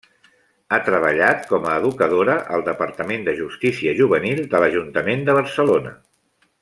Ha 0.69 0.77
treballat 0.85 1.43
com 1.51 1.67
a 1.71 1.75
educadora 1.81 2.37
al 2.57 2.65
Departament 2.69 3.27
de 3.27 3.35
Justícia 3.43 3.93
Juvenil 4.01 4.43
de 4.55 4.63
l'Ajuntament 4.65 5.23
de 5.29 5.37
Barcelona. 5.43 5.95